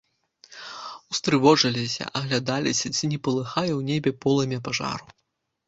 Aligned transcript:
Устрывожыліся, 1.15 2.09
аглядаліся, 2.21 2.93
ці 2.95 3.05
не 3.13 3.21
палыхае 3.29 3.67
ў 3.67 3.81
небе 3.93 4.17
полымя 4.27 4.59
пажару. 4.71 5.05